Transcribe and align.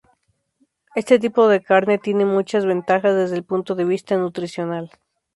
Este 0.95 1.19
tipo 1.19 1.47
de 1.47 1.61
carne 1.61 1.99
tiene 1.99 2.25
muchas 2.25 2.65
ventajas 2.65 3.15
desde 3.15 3.35
el 3.35 3.43
punto 3.43 3.75
de 3.75 3.85
vista 3.85 4.17
nutricional. 4.17 4.89